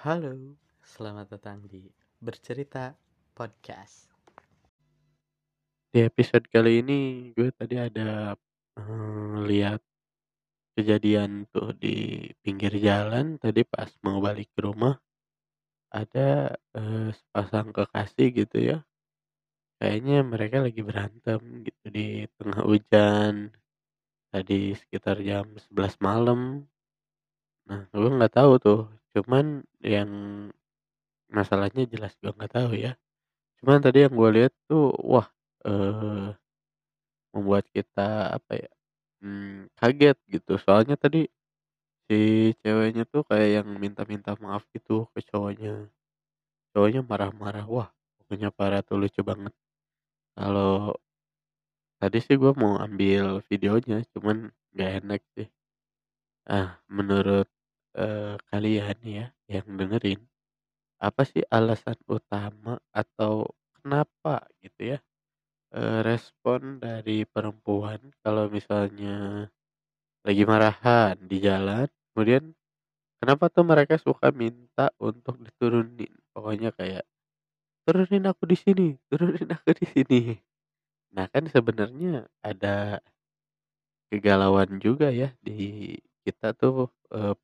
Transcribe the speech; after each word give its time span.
Halo, 0.00 0.56
selamat 0.80 1.36
datang 1.36 1.68
di 1.68 1.84
Bercerita 2.16 2.96
Podcast. 3.36 4.08
Di 5.92 6.08
episode 6.08 6.48
kali 6.48 6.80
ini 6.80 7.28
gue 7.36 7.52
tadi 7.52 7.76
ada 7.76 8.32
eh, 8.80 9.34
lihat 9.44 9.84
kejadian 10.72 11.44
tuh 11.52 11.76
di 11.76 12.24
pinggir 12.40 12.80
jalan 12.80 13.36
tadi 13.36 13.60
pas 13.68 13.92
mau 14.00 14.24
balik 14.24 14.48
ke 14.56 14.64
rumah 14.64 14.96
ada 15.92 16.56
eh, 16.56 17.12
sepasang 17.12 17.68
kekasih 17.68 18.28
gitu 18.40 18.56
ya. 18.56 18.80
Kayaknya 19.84 20.16
mereka 20.24 20.64
lagi 20.64 20.80
berantem 20.80 21.60
gitu 21.60 21.84
di 21.92 22.24
tengah 22.40 22.64
hujan. 22.64 23.52
Tadi 24.32 24.72
sekitar 24.80 25.20
jam 25.20 25.44
11 25.68 26.00
malam. 26.00 26.64
Nah, 27.68 27.84
gue 27.92 28.10
nggak 28.16 28.32
tahu 28.32 28.56
tuh. 28.56 28.99
Cuman 29.14 29.66
yang 29.82 30.10
masalahnya 31.30 31.86
jelas 31.86 32.12
gue 32.20 32.30
nggak 32.34 32.52
tahu 32.54 32.72
ya. 32.78 32.92
Cuman 33.62 33.80
tadi 33.84 34.06
yang 34.06 34.14
gue 34.14 34.30
lihat 34.36 34.52
tuh, 34.70 34.92
wah, 35.02 35.28
eh 35.66 36.30
membuat 37.34 37.64
kita 37.70 38.34
apa 38.38 38.52
ya? 38.58 38.70
hmm, 39.22 39.70
kaget 39.78 40.18
gitu. 40.30 40.52
Soalnya 40.62 40.96
tadi 40.98 41.28
si 42.08 42.52
ceweknya 42.62 43.04
tuh 43.08 43.22
kayak 43.28 43.62
yang 43.62 43.68
minta-minta 43.78 44.34
maaf 44.40 44.64
gitu 44.74 45.06
ke 45.14 45.20
cowoknya. 45.30 45.88
Cowoknya 46.74 47.02
marah-marah. 47.06 47.66
Wah, 47.68 47.88
pokoknya 48.18 48.50
parah 48.54 48.82
tuh 48.86 48.96
lucu 49.02 49.22
banget. 49.26 49.54
Kalau 50.38 50.96
tadi 52.00 52.18
sih 52.24 52.36
gue 52.42 52.52
mau 52.62 52.74
ambil 52.86 53.44
videonya, 53.48 53.96
cuman 54.12 54.36
nggak 54.74 54.90
enak 55.04 55.20
sih. 55.36 55.48
Ah, 56.48 56.68
menurut 56.96 57.48
eh, 57.96 58.36
kalian 58.50 58.98
ya 59.02 59.26
yang 59.50 59.66
dengerin, 59.78 60.20
apa 61.02 61.22
sih 61.28 61.42
alasan 61.50 61.98
utama 62.08 62.78
atau 62.92 63.48
kenapa 63.80 64.46
gitu 64.64 64.96
ya 64.96 64.98
eh, 65.74 66.00
respon 66.06 66.80
dari 66.82 67.24
perempuan 67.28 68.00
kalau 68.24 68.48
misalnya 68.50 69.48
lagi 70.26 70.44
marahan 70.44 71.16
di 71.24 71.38
jalan, 71.40 71.88
kemudian 72.12 72.52
kenapa 73.20 73.48
tuh 73.52 73.64
mereka 73.66 73.96
suka 74.00 74.32
minta 74.34 74.92
untuk 75.00 75.40
diturunin? 75.40 76.12
Pokoknya 76.34 76.70
kayak 76.76 77.04
turunin 77.86 78.24
aku 78.30 78.44
di 78.48 78.56
sini, 78.58 78.88
turunin 79.10 79.50
aku 79.56 79.70
di 79.76 79.86
sini. 79.88 80.22
Nah 81.16 81.26
kan 81.32 81.46
sebenarnya 81.50 82.26
ada 82.44 83.00
kegalauan 84.10 84.82
juga 84.82 85.08
ya 85.14 85.30
di 85.38 85.94
kita 86.26 86.52
tuh 86.54 86.92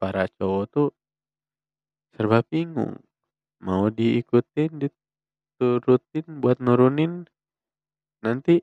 para 0.00 0.28
cowok 0.36 0.64
tuh 0.70 0.88
serba 2.14 2.40
bingung 2.46 2.96
mau 3.60 3.88
diikutin 3.88 4.82
diturutin 4.82 6.26
buat 6.40 6.60
nurunin 6.60 7.24
nanti 8.24 8.60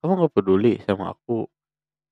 kamu 0.00 0.12
nggak 0.20 0.34
peduli 0.36 0.80
sama 0.84 1.16
aku 1.16 1.48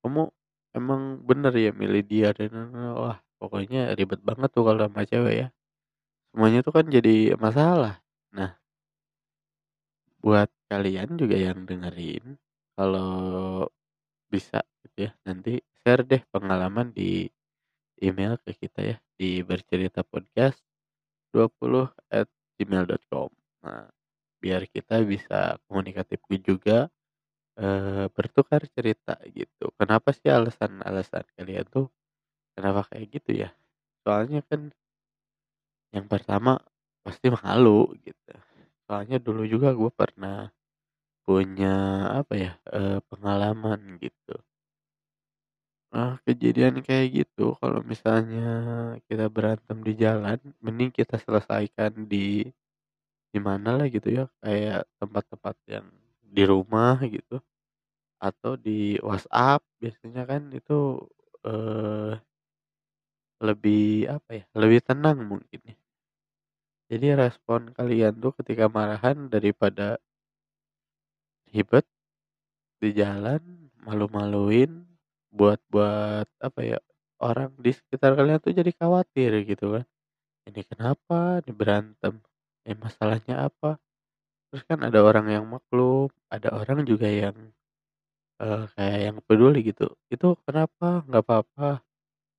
kamu 0.01 0.29
emang 0.73 1.21
bener 1.21 1.53
ya 1.53 1.71
milih 1.71 2.03
dia 2.03 2.29
dan 2.33 2.73
wah 2.73 3.21
pokoknya 3.37 3.93
ribet 3.93 4.19
banget 4.25 4.49
tuh 4.55 4.63
kalau 4.65 4.87
sama 4.87 5.03
cewek 5.05 5.35
ya. 5.35 5.47
Semuanya 6.33 6.59
tuh 6.65 6.73
kan 6.73 6.85
jadi 6.89 7.37
masalah. 7.37 8.01
Nah 8.33 8.57
buat 10.23 10.49
kalian 10.71 11.19
juga 11.19 11.35
yang 11.35 11.67
dengerin 11.67 12.39
kalau 12.79 13.67
bisa 14.31 14.63
gitu 14.81 15.07
ya 15.07 15.11
nanti 15.27 15.59
share 15.83 16.07
deh 16.07 16.23
pengalaman 16.31 16.89
di 16.95 17.27
email 18.03 18.35
ke 18.43 18.51
kita 18.59 18.79
ya 18.83 18.97
di 19.15 19.39
bercerita 19.39 20.03
podcast 20.03 20.59
20 21.31 21.87
at 22.11 22.27
gmail.com 22.59 23.29
nah 23.63 23.87
biar 24.43 24.67
kita 24.67 24.99
bisa 25.07 25.55
komunikatif 25.71 26.19
juga 26.43 26.91
eh, 27.55 28.05
bertukar 28.11 28.67
cerita 28.75 29.15
gitu. 29.31 29.71
Kenapa 29.79 30.11
sih 30.11 30.27
alasan-alasan 30.27 31.23
kalian 31.39 31.65
tuh 31.71 31.87
kenapa 32.57 32.91
kayak 32.91 33.07
gitu 33.15 33.31
ya? 33.47 33.49
Soalnya 34.03 34.43
kan 34.51 34.75
yang 35.95 36.05
pertama 36.11 36.59
pasti 37.05 37.31
malu 37.31 37.93
gitu. 38.03 38.33
Soalnya 38.89 39.17
dulu 39.23 39.47
juga 39.47 39.71
gue 39.71 39.91
pernah 39.95 40.51
punya 41.23 41.75
apa 42.19 42.33
ya 42.35 42.51
eh, 42.75 42.99
pengalaman 43.07 43.95
gitu 44.03 44.35
Ah, 45.93 46.17
kejadian 46.25 46.75
kayak 46.87 47.07
gitu. 47.17 47.53
Kalau 47.61 47.79
misalnya 47.91 48.41
kita 49.07 49.25
berantem 49.35 49.77
di 49.87 49.93
jalan, 50.03 50.39
mending 50.65 50.89
kita 50.89 51.15
selesaikan 51.21 51.91
di 52.11 52.49
di 53.33 53.39
mana 53.47 53.69
lah 53.77 53.87
gitu 53.95 54.09
ya, 54.19 54.25
kayak 54.43 54.85
tempat-tempat 55.01 55.55
yang 55.73 55.87
di 56.35 56.43
rumah 56.51 56.97
gitu. 57.15 57.37
Atau 58.21 58.53
di 58.65 58.97
WhatsApp 59.03 59.61
biasanya 59.81 60.23
kan 60.31 60.43
itu 60.55 60.77
eh, 61.47 62.13
lebih 63.47 64.09
apa 64.15 64.29
ya, 64.41 64.43
lebih 64.61 64.79
tenang 64.87 65.17
mungkin 65.31 65.59
ya. 65.69 65.75
Jadi 66.91 67.07
respon 67.21 67.61
kalian 67.75 68.13
tuh 68.23 68.31
ketika 68.39 68.65
marahan 68.71 69.27
daripada 69.33 69.99
ribet 71.53 71.85
di 72.81 72.89
jalan, 72.99 73.41
malu-maluin 73.85 74.71
buat 75.37 75.59
buat 75.73 76.27
apa 76.47 76.59
ya 76.61 76.79
orang 77.27 77.51
di 77.65 77.71
sekitar 77.77 78.11
kalian 78.17 78.39
tuh 78.45 78.53
jadi 78.59 78.71
khawatir 78.79 79.31
gitu 79.49 79.65
kan. 79.79 79.85
Ini 80.49 80.61
kenapa? 80.71 81.41
Ini 81.43 81.51
berantem. 81.55 82.15
Eh 82.67 82.77
masalahnya 82.77 83.35
apa? 83.49 83.79
Terus 84.49 84.63
kan 84.69 84.79
ada 84.87 84.99
orang 85.09 85.27
yang 85.35 85.45
maklum 85.49 86.09
ada 86.29 86.49
orang 86.59 86.79
juga 86.91 87.07
yang 87.09 87.35
eh, 88.43 88.63
kayak 88.75 88.99
yang 89.07 89.17
peduli 89.27 89.59
gitu. 89.69 89.87
Itu 90.13 90.27
kenapa? 90.45 90.87
Nggak 91.07 91.23
apa-apa. 91.25 91.69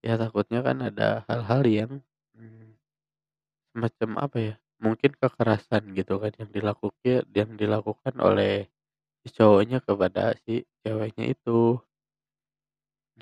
Ya 0.06 0.15
takutnya 0.21 0.61
kan 0.66 0.78
ada 0.88 1.09
hal-hal 1.28 1.62
yang 1.66 1.93
hmm, 2.37 2.69
semacam 3.72 4.11
apa 4.25 4.38
ya 4.38 4.55
mungkin 4.78 5.11
kekerasan 5.16 5.82
gitu 5.99 6.15
kan 6.22 6.32
yang 6.41 6.50
dilakukan 6.55 7.22
yang 7.32 7.50
dilakukan 7.59 8.15
oleh 8.21 8.69
cowoknya 9.26 9.78
kepada 9.82 10.37
si 10.44 10.62
ceweknya 10.84 11.25
itu 11.34 11.81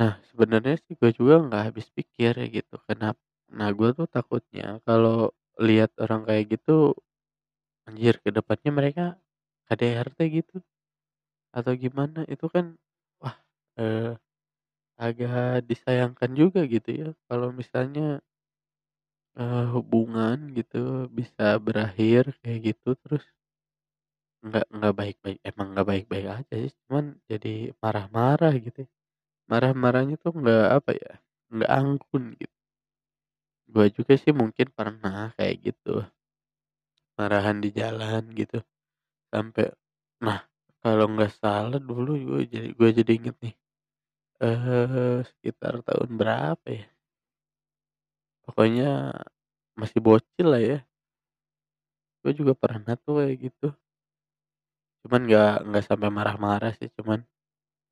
Nah, 0.00 0.14
sebenarnya 0.28 0.75
sih 0.84 0.94
gue 1.00 1.10
juga 1.19 1.34
nggak 1.47 1.62
habis 1.69 1.86
pikir 1.97 2.32
ya 2.41 2.47
gitu. 2.58 2.75
Kenapa? 2.88 3.20
Nah, 3.58 3.69
gue 3.78 3.88
tuh 3.98 4.08
takutnya 4.08 4.80
kalau 4.88 5.32
lihat 5.69 5.91
orang 6.04 6.22
kayak 6.28 6.44
gitu, 6.56 6.97
anjir 7.88 8.14
ke 8.25 8.31
depannya 8.36 8.70
mereka 8.78 9.04
KDRT 9.69 10.19
gitu 10.38 10.56
atau 11.56 11.72
gimana 11.84 12.20
itu 12.32 12.47
kan 12.54 12.66
wah 13.22 13.36
eh, 13.81 14.12
agak 15.00 15.66
disayangkan 15.70 16.32
juga 16.41 16.60
gitu 16.75 16.91
ya 17.02 17.08
kalau 17.28 17.48
misalnya 17.60 18.20
eh, 19.42 19.64
hubungan 19.75 20.38
gitu 20.56 20.82
bisa 21.19 21.47
berakhir 21.66 22.22
kayak 22.41 22.60
gitu 22.72 22.88
terus 23.02 23.25
nggak 24.47 24.66
nggak 24.76 24.94
baik-baik 25.00 25.38
emang 25.50 25.66
nggak 25.72 25.88
baik-baik 25.91 26.26
aja 26.38 26.54
sih 26.62 26.72
cuman 26.86 27.04
jadi 27.31 27.54
marah-marah 27.82 28.52
gitu 28.64 28.78
ya. 28.86 28.88
Marah-marahnya 29.52 30.16
tuh 30.24 30.32
nggak 30.40 30.64
apa 30.78 30.90
ya, 31.02 31.12
nggak 31.54 31.70
anggun 31.80 32.24
gitu. 32.40 32.56
Gua 33.74 33.86
juga 33.96 34.12
sih 34.22 34.30
mungkin 34.40 34.66
pernah 34.78 35.18
kayak 35.36 35.56
gitu, 35.66 35.94
marahan 37.18 37.56
di 37.64 37.68
jalan 37.78 38.22
gitu, 38.40 38.58
sampai 39.32 39.66
nah 40.26 40.40
kalau 40.84 41.06
nggak 41.14 41.32
salah 41.40 41.80
dulu 41.90 42.12
gue 42.28 42.42
jadi 42.52 42.68
gue 42.78 42.90
jadi 43.00 43.12
inget 43.18 43.36
nih, 43.44 43.54
eh 44.46 45.18
sekitar 45.30 45.74
tahun 45.88 46.10
berapa 46.20 46.66
ya, 46.78 46.87
pokoknya 48.46 48.88
masih 49.81 50.00
bocil 50.04 50.46
lah 50.52 50.62
ya, 50.62 50.78
gue 52.22 52.32
juga 52.38 52.52
pernah 52.62 52.94
tuh 53.04 53.14
kayak 53.22 53.37
gitu, 53.46 53.66
cuman 55.02 55.20
nggak 55.28 55.52
nggak 55.69 55.84
sampai 55.88 56.08
marah-marah 56.16 56.72
sih, 56.78 56.88
cuman 56.99 57.20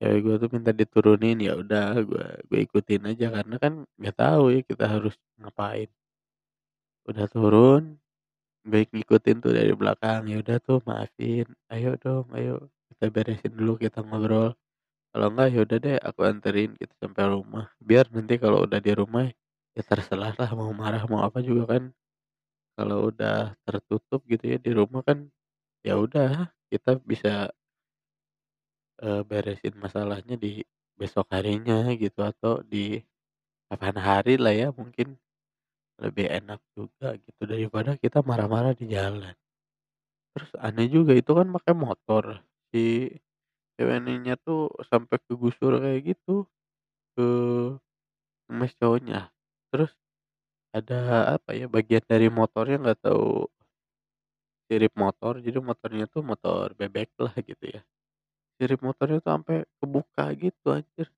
cewek 0.00 0.18
gue 0.24 0.34
tuh 0.40 0.50
minta 0.56 0.72
diturunin 0.72 1.38
ya 1.44 1.52
udah 1.60 2.00
gue 2.00 2.26
gue 2.48 2.58
ikutin 2.64 3.04
aja 3.12 3.26
karena 3.36 3.56
kan 3.60 3.72
nggak 4.00 4.16
tahu 4.16 4.42
ya 4.56 4.60
kita 4.64 4.84
harus 4.88 5.14
ngapain. 5.36 5.92
Udah 7.04 7.26
turun 7.28 8.00
gue 8.64 8.88
ngikutin 8.88 9.36
tuh 9.44 9.52
dari 9.56 9.72
belakang 9.76 10.28
ya 10.28 10.40
udah 10.40 10.56
tuh 10.60 10.78
maafin 10.84 11.48
ayo 11.72 11.96
dong 11.96 12.28
ayo 12.36 12.68
kita 12.92 13.04
beresin 13.12 13.52
dulu 13.52 13.76
kita 13.76 14.00
ngobrol. 14.00 14.56
Kalau 15.12 15.26
enggak 15.32 15.48
ya 15.52 15.58
udah 15.66 15.78
deh 15.84 15.96
aku 16.00 16.20
anterin 16.24 16.70
kita 16.80 16.94
sampai 16.96 17.24
rumah. 17.28 17.66
Biar 17.82 18.08
nanti 18.14 18.40
kalau 18.40 18.64
udah 18.64 18.80
di 18.80 18.92
rumah 18.96 19.28
ya 19.76 19.82
terserah 19.84 20.32
lah 20.40 20.50
mau 20.56 20.72
marah 20.72 21.04
mau 21.10 21.20
apa 21.28 21.44
juga 21.44 21.76
kan. 21.76 21.92
Kalau 22.78 23.12
udah 23.12 23.52
tertutup 23.68 24.24
gitu 24.24 24.44
ya 24.48 24.56
di 24.56 24.72
rumah 24.72 25.04
kan 25.04 25.28
ya 25.84 26.00
udah 26.00 26.48
kita 26.72 26.96
bisa 27.04 27.52
eh, 29.06 29.22
beresin 29.30 29.74
masalahnya 29.84 30.36
di 30.44 30.52
besok 31.00 31.26
harinya 31.34 31.78
gitu 31.96 32.20
atau 32.32 32.60
di 32.72 33.00
kapan 33.70 33.96
hari 34.08 34.34
lah 34.44 34.54
ya 34.62 34.68
mungkin 34.80 35.16
lebih 36.00 36.26
enak 36.28 36.60
juga 36.78 37.16
gitu 37.20 37.42
daripada 37.52 37.92
kita 38.00 38.20
marah-marah 38.24 38.74
di 38.80 38.86
jalan. 38.90 39.34
Terus 40.34 40.50
aneh 40.62 40.86
juga 40.90 41.12
itu 41.14 41.30
kan 41.34 41.48
pakai 41.50 41.74
motor, 41.74 42.24
si 42.70 43.10
cewek 43.76 44.00
tuh 44.46 44.70
sampai 44.90 45.18
kegusur 45.26 45.72
kayak 45.82 46.00
gitu, 46.14 46.46
ke 47.16 47.28
ngemis 48.48 48.72
cowoknya. 48.80 49.20
Terus 49.72 49.90
ada 50.78 51.00
apa 51.38 51.50
ya, 51.60 51.66
bagian 51.76 52.04
dari 52.12 52.28
motornya 52.30 52.76
nggak 52.82 53.00
tahu 53.06 53.48
sirip 54.70 54.94
motor, 55.02 55.34
jadi 55.46 55.58
motornya 55.68 56.04
tuh 56.14 56.22
motor 56.30 56.66
bebek 56.78 57.10
lah 57.24 57.34
gitu 57.42 57.64
ya. 57.76 57.82
Sirip 58.60 58.84
motornya 58.84 59.24
tuh 59.24 59.32
sampai 59.32 59.56
kebuka 59.80 60.24
gitu 60.36 60.68
anjir. 60.76 61.08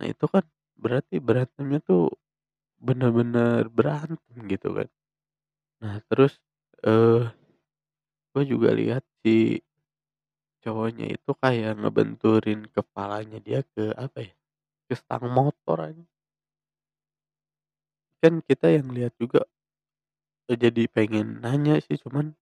Nah 0.00 0.06
itu 0.12 0.24
kan 0.34 0.44
berarti 0.80 1.14
berantemnya 1.20 1.78
tuh 1.84 2.08
bener-bener 2.80 3.68
berantem 3.72 4.36
gitu 4.52 4.68
kan. 4.78 4.88
Nah 5.82 5.96
terus 6.10 6.32
eh 6.86 7.22
gue 8.34 8.44
juga 8.48 8.70
lihat 8.72 9.04
si 9.22 9.60
cowoknya 10.62 11.06
itu 11.18 11.30
kayak 11.42 11.74
ngebenturin 11.82 12.60
kepalanya 12.70 13.38
dia 13.42 13.60
ke 13.74 13.90
apa 13.98 14.18
ya, 14.30 14.34
ke 14.88 14.94
stang 14.98 15.26
motor 15.32 15.78
aja. 15.90 16.04
Kan 18.22 18.38
kita 18.46 18.70
yang 18.70 18.94
lihat 18.94 19.18
juga 19.18 19.42
e 20.50 20.54
jadi 20.58 20.90
pengen 20.90 21.38
nanya 21.42 21.78
sih 21.78 21.94
cuman 22.02 22.34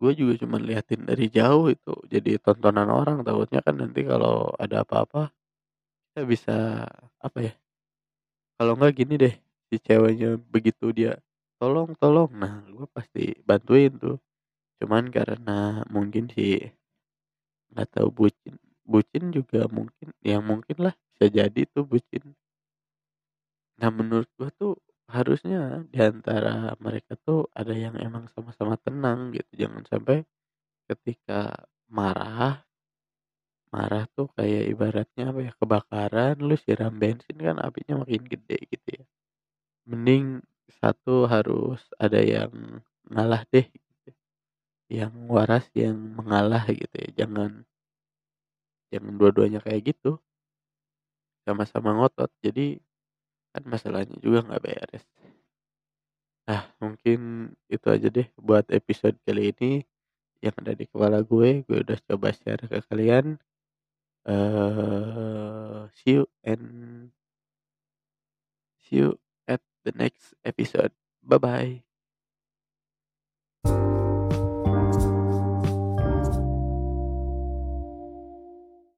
gue 0.00 0.12
juga 0.16 0.32
cuman 0.42 0.60
liatin 0.64 1.04
dari 1.04 1.28
jauh 1.28 1.68
itu 1.68 1.92
jadi 2.08 2.40
tontonan 2.40 2.88
orang 2.88 3.20
takutnya 3.26 3.60
kan 3.60 3.76
nanti 3.76 4.00
kalau 4.08 4.48
ada 4.56 4.82
apa-apa 4.84 5.28
kita 6.10 6.22
bisa 6.24 6.56
apa 7.20 7.38
ya 7.44 7.54
kalau 8.60 8.76
enggak 8.76 8.92
gini 9.00 9.14
deh 9.16 9.34
si 9.72 9.76
ceweknya 9.80 10.36
begitu 10.36 10.92
dia 10.92 11.16
tolong 11.60 11.96
tolong. 11.96 12.28
Nah 12.34 12.60
gue 12.68 12.84
pasti 12.92 13.36
bantuin 13.44 13.92
tuh 13.96 14.16
cuman 14.80 15.08
karena 15.12 15.84
mungkin 15.88 16.28
si 16.32 16.60
nggak 17.72 17.88
tahu 17.94 18.08
bucin 18.12 18.54
bucin 18.84 19.24
juga 19.30 19.64
mungkin 19.70 20.12
yang 20.26 20.42
mungkin 20.42 20.76
lah 20.90 20.94
bisa 21.16 21.26
jadi 21.30 21.62
tuh 21.72 21.88
bucin. 21.88 22.34
Nah 23.80 23.88
menurut 23.88 24.28
gue 24.36 24.50
tuh 24.60 24.76
harusnya 25.16 25.60
di 25.92 25.98
antara 26.10 26.54
mereka 26.84 27.12
tuh 27.26 27.40
ada 27.60 27.74
yang 27.84 27.96
emang 28.06 28.24
sama-sama 28.34 28.74
tenang 28.84 29.20
gitu. 29.36 29.50
Jangan 29.66 29.82
sampai 29.90 30.18
ketika 30.90 31.40
marah 31.90 32.62
marah 33.74 34.04
tuh 34.16 34.26
kayak 34.38 34.64
ibaratnya 34.72 35.24
apa 35.30 35.40
ya 35.46 35.52
kebakaran 35.60 36.34
lu 36.48 36.54
siram 36.64 36.94
bensin 37.02 37.36
kan 37.46 37.56
apinya 37.66 37.94
makin 38.02 38.22
gede 38.32 38.58
gitu 38.72 38.88
ya. 38.98 39.04
Mending 39.90 40.26
satu 40.80 41.16
harus 41.34 41.80
ada 42.04 42.20
yang 42.34 42.52
ngalah 43.12 43.42
deh 43.52 43.66
gitu. 43.68 44.10
yang 44.98 45.14
waras 45.34 45.66
yang 45.82 45.96
mengalah 46.18 46.64
gitu 46.80 46.96
ya. 47.04 47.10
Jangan 47.24 47.50
jangan 48.92 49.14
dua-duanya 49.18 49.60
kayak 49.66 49.82
gitu. 49.94 50.18
Sama-sama 51.44 51.90
ngotot. 51.96 52.30
Jadi 52.44 52.80
kan 53.50 53.62
masalahnya 53.66 54.16
juga 54.22 54.46
nggak 54.46 54.62
beres. 54.62 55.04
Nah 56.48 56.62
mungkin 56.82 57.52
itu 57.70 57.86
aja 57.90 58.08
deh 58.10 58.26
buat 58.38 58.66
episode 58.70 59.16
kali 59.26 59.54
ini 59.54 59.86
yang 60.42 60.54
ada 60.62 60.72
di 60.74 60.86
kepala 60.88 61.20
gue. 61.22 61.62
Gue 61.66 61.78
udah 61.84 61.98
coba 62.06 62.32
share 62.34 62.64
ke 62.66 62.78
kalian. 62.88 63.38
Uh, 64.24 65.88
see 65.96 66.20
you 66.20 66.24
and 66.44 67.08
see 68.84 69.00
you 69.02 69.16
at 69.48 69.62
the 69.86 69.92
next 69.96 70.36
episode. 70.44 70.92
Bye 71.22 71.40
bye 71.40 71.89